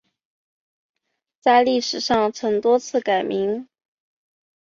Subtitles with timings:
[1.41, 3.67] 在历史上曾多次改名。